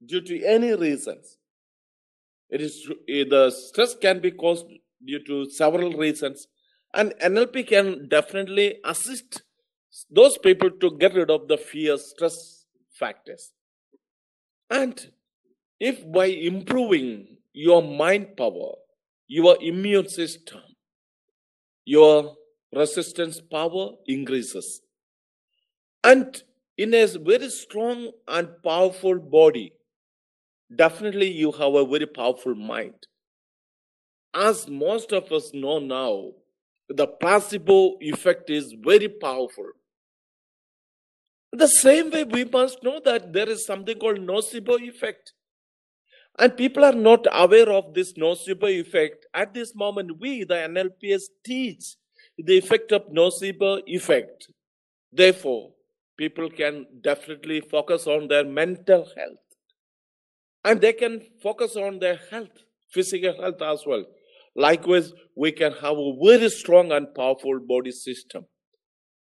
due 0.04 0.20
to 0.20 0.42
any 0.44 0.74
reasons 0.74 1.36
it 2.50 2.60
is 2.60 2.90
eh, 3.08 3.24
the 3.28 3.50
stress 3.50 3.94
can 3.94 4.20
be 4.20 4.32
caused 4.32 4.66
due 5.04 5.22
to 5.24 5.48
several 5.50 5.92
reasons, 5.92 6.48
and 6.92 7.14
NLP 7.22 7.68
can 7.68 8.08
definitely 8.08 8.78
assist 8.84 9.42
those 10.10 10.36
people 10.38 10.70
to 10.70 10.96
get 10.98 11.14
rid 11.14 11.30
of 11.30 11.48
the 11.48 11.56
fear 11.56 11.96
stress 11.96 12.66
factors. 12.92 13.52
And 14.70 15.12
if 15.80 16.10
by 16.12 16.26
improving 16.26 17.38
your 17.52 17.82
mind 17.82 18.36
power, 18.36 18.74
your 19.28 19.58
immune 19.62 20.08
system, 20.08 20.62
your 21.84 22.36
resistance 22.72 23.38
power 23.40 23.90
increases. 24.06 24.80
And 26.04 26.42
in 26.76 26.92
a 26.92 27.06
very 27.06 27.48
strong 27.48 28.12
and 28.28 28.62
powerful 28.62 29.18
body, 29.18 29.72
definitely 30.74 31.30
you 31.30 31.52
have 31.52 31.74
a 31.74 31.86
very 31.86 32.06
powerful 32.06 32.54
mind. 32.56 33.06
As 34.34 34.66
most 34.66 35.12
of 35.12 35.30
us 35.30 35.54
know 35.54 35.78
now, 35.78 36.32
the 36.88 37.06
placebo 37.06 37.96
effect 38.00 38.50
is 38.50 38.72
very 38.72 39.08
powerful. 39.08 39.70
The 41.52 41.66
same 41.66 42.10
way, 42.10 42.24
we 42.24 42.44
must 42.44 42.82
know 42.82 43.00
that 43.04 43.32
there 43.32 43.48
is 43.48 43.66
something 43.66 43.98
called 43.98 44.18
nocebo 44.18 44.80
effect. 44.80 45.32
And 46.38 46.56
people 46.56 46.84
are 46.84 46.92
not 46.92 47.26
aware 47.32 47.70
of 47.70 47.92
this 47.92 48.12
nocebo 48.14 48.68
effect. 48.68 49.26
At 49.34 49.52
this 49.52 49.74
moment, 49.74 50.20
we, 50.20 50.44
the 50.44 50.54
NLPS, 50.54 51.22
teach 51.44 51.96
the 52.38 52.56
effect 52.56 52.92
of 52.92 53.08
nocebo 53.08 53.82
effect. 53.86 54.48
Therefore, 55.12 55.72
people 56.16 56.48
can 56.50 56.86
definitely 57.02 57.60
focus 57.60 58.06
on 58.06 58.28
their 58.28 58.44
mental 58.44 59.08
health 59.16 59.38
and 60.64 60.80
they 60.80 60.92
can 60.92 61.22
focus 61.42 61.76
on 61.76 61.98
their 61.98 62.18
health, 62.30 62.64
physical 62.90 63.34
health 63.40 63.62
as 63.62 63.82
well. 63.86 64.04
Likewise, 64.54 65.12
we 65.36 65.52
can 65.52 65.72
have 65.72 65.96
a 65.96 66.12
very 66.22 66.50
strong 66.50 66.92
and 66.92 67.14
powerful 67.14 67.58
body 67.66 67.92
system. 67.92 68.44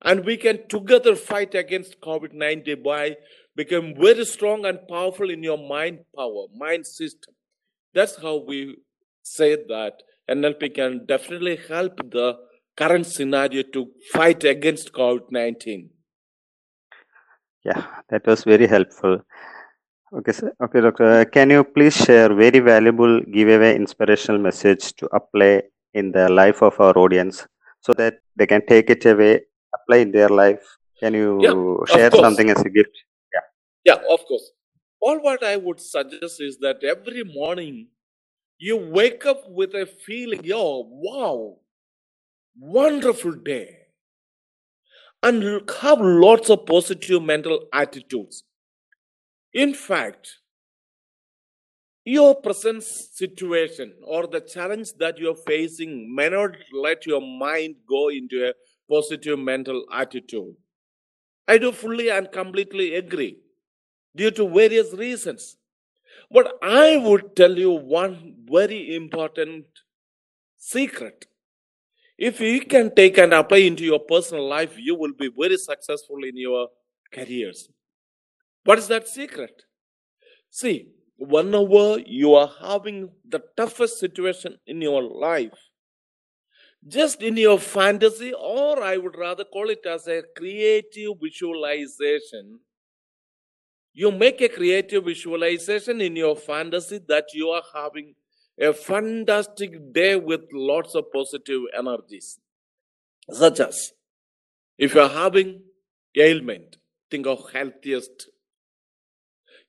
And 0.04 0.26
we 0.26 0.38
can 0.38 0.68
together 0.68 1.16
fight 1.16 1.54
against 1.56 2.02
COVID 2.02 2.34
19 2.34 2.82
by 2.84 3.18
becoming 3.56 3.96
very 4.00 4.26
strong 4.26 4.66
and 4.66 4.80
powerful 4.88 5.30
in 5.30 5.44
your 5.44 5.58
mind 5.58 6.00
power, 6.16 6.46
mind 6.56 6.88
system. 6.88 7.34
That's 7.94 8.16
how 8.22 8.44
we 8.48 8.78
say 9.24 9.56
that 9.56 10.02
NLP 10.30 10.76
can 10.76 11.06
definitely 11.06 11.58
help 11.68 11.98
the 12.10 12.38
current 12.76 13.06
scenario 13.06 13.64
to 13.74 13.88
fight 14.12 14.44
against 14.44 14.94
COVID 14.94 15.32
19. 15.32 15.90
Yeah, 17.64 17.86
that 18.10 18.26
was 18.26 18.44
very 18.44 18.68
helpful. 18.68 19.22
Okay, 20.14 20.32
sir. 20.32 20.52
Okay, 20.62 20.82
doctor. 20.82 21.26
Can 21.26 21.52
you 21.52 21.64
please 21.64 21.96
share 21.96 22.34
very 22.34 22.60
valuable 22.60 23.22
giveaway 23.22 23.76
inspirational 23.76 24.42
message 24.42 24.94
to 24.96 25.08
apply 25.14 25.62
in 25.94 26.12
the 26.12 26.28
life 26.30 26.62
of 26.62 26.80
our 26.80 26.98
audience 26.98 27.48
so 27.82 27.94
that 27.94 28.16
they 28.36 28.46
can 28.46 28.66
take 28.66 28.90
it 28.90 29.06
away, 29.06 29.42
apply 29.74 29.98
in 29.98 30.12
their 30.12 30.30
life? 30.30 30.64
Can 31.00 31.14
you 31.14 31.84
Yeah, 31.90 31.96
share 31.96 32.12
something 32.12 32.50
as 32.50 32.62
a 32.62 32.70
gift? 32.70 32.96
Yeah, 33.34 33.46
Yeah, 33.86 34.02
of 34.10 34.26
course. 34.26 34.52
All 35.02 35.20
what 35.22 35.44
I 35.44 35.58
would 35.58 35.80
suggest 35.80 36.42
is 36.42 36.58
that 36.60 36.84
every 36.84 37.24
morning 37.24 37.88
you 38.58 38.78
wake 38.78 39.26
up 39.26 39.50
with 39.50 39.74
a 39.76 39.86
feeling, 39.86 40.44
yo, 40.44 40.88
wow, 40.90 41.58
wonderful 42.60 43.32
day. 43.34 43.78
And 45.24 45.44
have 45.82 46.00
lots 46.00 46.50
of 46.50 46.66
positive 46.66 47.22
mental 47.24 47.68
attitudes. 47.74 48.44
In 49.54 49.74
fact, 49.74 50.40
your 52.06 52.36
present 52.36 52.84
situation 52.84 53.94
or 54.04 54.28
the 54.28 54.42
challenge 54.42 54.94
that 54.94 55.18
you're 55.18 55.36
facing 55.36 56.14
may 56.16 56.30
not 56.30 56.52
let 56.74 57.06
your 57.06 57.22
mind 57.22 57.76
go 57.88 58.10
into 58.10 58.48
a 58.50 58.54
positive 58.92 59.40
mental 59.40 59.86
attitude. 59.94 60.56
I 61.48 61.58
do 61.58 61.72
fully 61.72 62.10
and 62.10 62.32
completely 62.32 62.96
agree 62.96 63.38
due 64.16 64.32
to 64.32 64.48
various 64.48 64.94
reasons. 64.94 65.58
But 66.30 66.54
I 66.62 66.98
would 66.98 67.36
tell 67.36 67.58
you 67.58 67.72
one 67.72 68.36
very 68.50 68.96
important 68.96 69.66
secret. 70.58 71.26
If 72.18 72.40
you 72.40 72.62
can 72.62 72.94
take 72.94 73.18
and 73.18 73.34
apply 73.34 73.60
into 73.60 73.84
your 73.84 74.00
personal 74.00 74.48
life, 74.48 74.76
you 74.78 74.96
will 74.96 75.14
be 75.14 75.30
very 75.36 75.58
successful 75.58 76.24
in 76.24 76.38
your 76.38 76.68
careers. 77.14 77.70
What 78.64 78.78
is 78.78 78.88
that 78.90 79.08
secret? 79.08 79.64
See, 80.50 80.90
whenever 81.18 82.00
you 82.06 82.36
are 82.36 82.52
having 82.62 83.10
the 83.28 83.42
toughest 83.58 84.00
situation 84.00 84.58
in 84.68 84.82
your 84.82 85.02
life, 85.02 85.71
just 86.88 87.22
in 87.22 87.38
your 87.38 87.60
fantasy, 87.60 88.34
or 88.34 88.82
I 88.82 88.98
would 88.98 89.16
rather 89.18 89.44
call 89.44 89.70
it 89.70 89.86
as 89.86 90.08
a 90.08 90.24
creative 90.36 91.14
visualization, 91.22 92.60
you 93.94 94.12
make 94.12 94.42
a 94.42 94.50
creative 94.50 95.06
visualization 95.06 96.02
in 96.02 96.16
your 96.16 96.36
fantasy 96.36 97.00
that 97.08 97.26
you 97.34 97.50
are 97.50 97.64
having 97.74 98.16
a 98.60 98.74
fantastic 98.74 99.94
day 99.94 100.16
with 100.16 100.42
lots 100.54 100.96
of 100.96 101.12
positive 101.12 101.62
energies. 101.78 102.40
Such 103.30 103.60
as 103.60 103.92
if 104.78 104.96
you 104.96 105.02
are 105.02 105.10
having 105.10 105.62
ailment, 106.18 106.78
think 107.10 107.28
of 107.28 107.52
healthiest. 107.52 108.28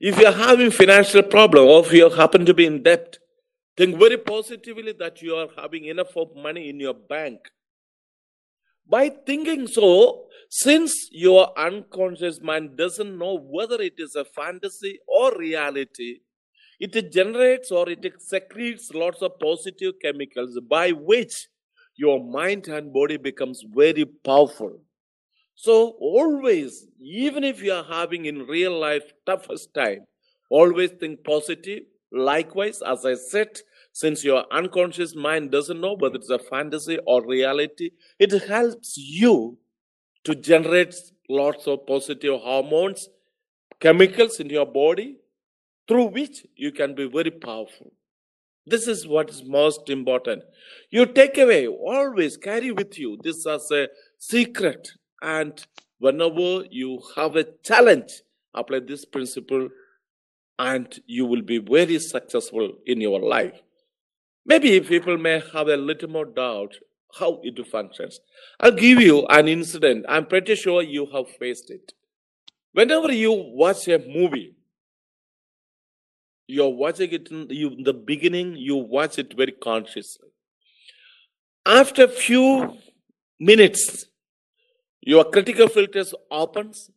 If 0.00 0.18
you 0.18 0.26
are 0.26 0.32
having 0.32 0.70
financial 0.70 1.22
problem 1.22 1.68
or 1.68 1.84
if 1.84 1.92
you 1.92 2.08
happen 2.10 2.46
to 2.46 2.54
be 2.54 2.66
in 2.66 2.82
debt, 2.82 3.18
think 3.76 3.98
very 3.98 4.18
positively 4.18 4.92
that 4.92 5.22
you 5.22 5.34
are 5.34 5.48
having 5.56 5.84
enough 5.86 6.16
of 6.16 6.34
money 6.36 6.68
in 6.68 6.80
your 6.80 6.94
bank. 6.94 7.38
By 8.86 9.08
thinking 9.08 9.66
so, 9.66 10.26
since 10.50 11.08
your 11.12 11.58
unconscious 11.58 12.40
mind 12.42 12.76
doesn't 12.76 13.18
know 13.18 13.38
whether 13.38 13.80
it 13.80 13.94
is 13.98 14.14
a 14.16 14.24
fantasy 14.24 14.98
or 15.06 15.36
reality, 15.38 16.20
it 16.78 17.12
generates 17.12 17.70
or 17.70 17.88
it 17.88 18.04
secretes 18.20 18.90
lots 18.92 19.22
of 19.22 19.38
positive 19.38 19.94
chemicals 20.02 20.58
by 20.68 20.90
which 20.90 21.48
your 21.96 22.22
mind 22.22 22.66
and 22.68 22.92
body 22.92 23.16
becomes 23.16 23.62
very 23.72 24.04
powerful. 24.04 24.80
So 25.54 25.96
always, 26.00 26.86
even 27.00 27.44
if 27.44 27.62
you 27.62 27.72
are 27.72 27.84
having 27.84 28.24
in 28.24 28.46
real 28.46 28.78
life 28.78 29.12
toughest 29.24 29.72
time, 29.74 30.06
always 30.50 30.90
think 30.90 31.24
positive. 31.24 31.84
Likewise, 32.12 32.82
as 32.82 33.04
I 33.06 33.14
said, 33.14 33.60
since 33.92 34.24
your 34.24 34.44
unconscious 34.50 35.14
mind 35.14 35.50
doesn't 35.50 35.80
know 35.80 35.96
whether 35.96 36.16
it's 36.16 36.30
a 36.30 36.38
fantasy 36.38 36.98
or 37.06 37.26
reality, 37.26 37.90
it 38.18 38.32
helps 38.48 38.96
you 38.96 39.58
to 40.24 40.34
generate 40.34 40.94
lots 41.28 41.66
of 41.66 41.86
positive 41.86 42.40
hormones, 42.40 43.08
chemicals 43.80 44.40
in 44.40 44.48
your 44.48 44.66
body, 44.66 45.16
through 45.88 46.06
which 46.06 46.46
you 46.54 46.72
can 46.72 46.94
be 46.94 47.08
very 47.08 47.30
powerful. 47.30 47.92
This 48.66 48.86
is 48.86 49.06
what 49.06 49.28
is 49.28 49.42
most 49.42 49.90
important. 49.90 50.44
You 50.90 51.06
take 51.06 51.36
away, 51.36 51.66
always 51.66 52.36
carry 52.36 52.70
with 52.70 52.98
you 52.98 53.18
this 53.22 53.46
as 53.46 53.70
a 53.70 53.88
secret. 54.18 54.92
And 55.20 55.64
whenever 55.98 56.64
you 56.70 57.02
have 57.16 57.36
a 57.36 57.46
challenge, 57.64 58.22
apply 58.54 58.80
this 58.80 59.04
principle 59.04 59.68
and 60.62 61.00
you 61.06 61.26
will 61.26 61.42
be 61.42 61.58
very 61.58 61.98
successful 61.98 62.72
in 62.86 63.00
your 63.00 63.20
life. 63.20 63.60
Maybe 64.46 64.80
people 64.80 65.18
may 65.18 65.42
have 65.52 65.66
a 65.66 65.76
little 65.76 66.08
more 66.08 66.24
doubt 66.24 66.76
how 67.18 67.40
it 67.42 67.66
functions. 67.66 68.20
I'll 68.60 68.70
give 68.70 69.00
you 69.00 69.26
an 69.26 69.48
incident. 69.48 70.06
I'm 70.08 70.26
pretty 70.26 70.54
sure 70.54 70.80
you 70.80 71.06
have 71.12 71.28
faced 71.40 71.70
it. 71.70 71.92
Whenever 72.72 73.12
you 73.12 73.32
watch 73.32 73.88
a 73.88 73.98
movie, 73.98 74.54
you're 76.46 76.70
watching 76.70 77.10
it 77.10 77.28
in, 77.30 77.48
you, 77.50 77.70
in 77.70 77.82
the 77.82 77.92
beginning, 77.92 78.54
you 78.56 78.76
watch 78.76 79.18
it 79.18 79.34
very 79.36 79.52
consciously. 79.52 80.28
After 81.66 82.06
few 82.06 82.78
minutes, 83.40 84.06
your 85.00 85.24
critical 85.24 85.68
filters 85.68 86.14
opens 86.30 86.90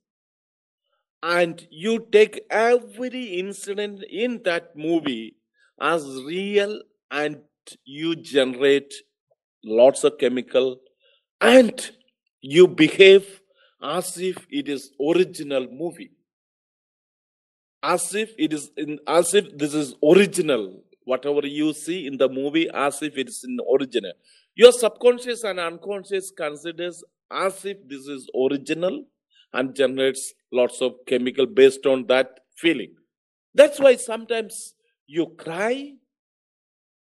and 1.25 1.67
you 1.71 2.07
take 2.11 2.41
every 2.51 3.39
incident 3.39 4.03
in 4.07 4.41
that 4.43 4.75
movie 4.75 5.35
as 5.81 6.05
real 6.23 6.79
and 7.09 7.39
you 7.83 8.15
generate 8.15 8.93
lots 9.63 10.03
of 10.03 10.19
chemical 10.19 10.77
and 11.41 11.89
you 12.41 12.67
behave 12.67 13.41
as 13.81 14.19
if 14.19 14.45
it 14.51 14.69
is 14.69 14.91
original 15.01 15.67
movie. 15.71 16.11
As 17.81 18.13
if 18.13 18.31
it 18.37 18.53
is 18.53 18.69
in 18.77 18.99
as 19.07 19.33
if 19.33 19.57
this 19.57 19.73
is 19.73 19.95
original 20.03 20.83
whatever 21.05 21.45
you 21.45 21.73
see 21.73 22.05
in 22.05 22.17
the 22.17 22.29
movie 22.29 22.69
as 22.71 23.01
if 23.01 23.17
it 23.17 23.29
is 23.29 23.43
in 23.47 23.57
original. 23.73 24.13
Your 24.53 24.71
subconscious 24.71 25.43
and 25.43 25.59
unconscious 25.59 26.31
considers 26.37 27.03
as 27.31 27.65
if 27.65 27.77
this 27.87 28.07
is 28.07 28.29
original 28.35 29.05
and 29.53 29.75
generates 29.75 30.33
lots 30.55 30.81
of 30.81 30.93
chemical 31.07 31.45
based 31.45 31.85
on 31.85 32.05
that 32.07 32.39
feeling 32.55 32.93
that's 33.53 33.79
why 33.79 33.95
sometimes 33.95 34.75
you 35.07 35.27
cry 35.37 35.93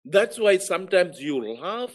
that's 0.05 0.39
why 0.39 0.57
sometimes 0.57 1.19
you 1.19 1.37
laugh 1.55 1.91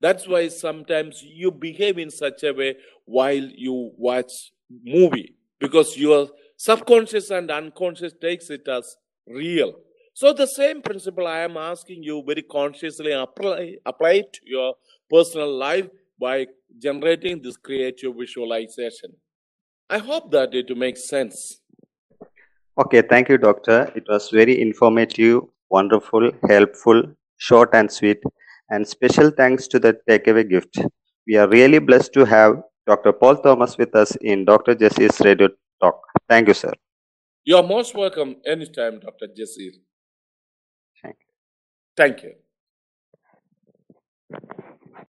that's 0.00 0.28
why 0.28 0.48
sometimes 0.48 1.22
you 1.22 1.50
behave 1.50 1.98
in 1.98 2.10
such 2.10 2.42
a 2.42 2.52
way 2.52 2.76
while 3.06 3.48
you 3.66 3.92
watch 3.96 4.52
movie 4.84 5.34
because 5.58 5.96
your 5.96 6.28
subconscious 6.56 7.30
and 7.30 7.50
unconscious 7.50 8.12
takes 8.20 8.50
it 8.50 8.68
as 8.68 8.96
real. 9.26 9.72
So 10.12 10.32
the 10.32 10.46
same 10.46 10.82
principle 10.82 11.26
I 11.26 11.38
am 11.40 11.56
asking 11.56 12.02
you 12.02 12.22
very 12.26 12.42
consciously 12.42 13.12
apply 13.12 13.76
apply 13.84 14.20
to 14.20 14.40
your 14.44 14.74
personal 15.10 15.56
life 15.56 15.88
by 16.20 16.46
generating 16.78 17.42
this 17.42 17.56
creative 17.56 18.14
visualization. 18.16 19.12
I 19.90 19.98
hope 19.98 20.30
that 20.32 20.54
it 20.54 20.76
makes 20.76 21.08
sense. 21.08 21.60
Okay, 22.78 23.02
thank 23.02 23.28
you, 23.28 23.38
doctor. 23.38 23.92
It 23.94 24.04
was 24.08 24.30
very 24.30 24.60
informative, 24.60 25.42
wonderful, 25.70 26.30
helpful, 26.48 27.02
short 27.36 27.70
and 27.74 27.92
sweet. 27.92 28.18
And 28.70 28.86
special 28.88 29.30
thanks 29.30 29.68
to 29.68 29.78
the 29.78 29.96
takeaway 30.08 30.48
gift. 30.48 30.78
We 31.26 31.36
are 31.36 31.48
really 31.48 31.78
blessed 31.78 32.12
to 32.14 32.24
have 32.24 32.62
Dr. 32.86 33.12
Paul 33.12 33.36
Thomas 33.36 33.78
with 33.78 33.94
us 33.94 34.16
in 34.16 34.44
Dr. 34.44 34.74
Jesse's 34.74 35.20
Radio 35.20 35.48
Talk. 35.80 36.00
Thank 36.28 36.48
you, 36.48 36.54
sir. 36.54 36.72
You 37.44 37.56
are 37.58 37.62
most 37.62 37.94
welcome 37.94 38.36
anytime, 38.46 39.00
Dr. 39.00 39.26
Jesse. 39.36 39.82
Thank 41.02 41.16
you. 41.20 41.26
Thank 41.96 42.22
you. 42.22 42.32
you. 44.30 44.64